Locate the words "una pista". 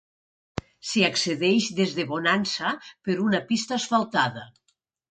3.29-3.79